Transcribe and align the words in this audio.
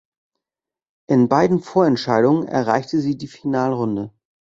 In 1.05 1.29
beiden 1.29 1.59
Vorentscheidungen 1.61 2.47
erreichte 2.47 2.99
sie 3.01 3.17
die 3.19 3.27
Finalrunde. 3.27 4.11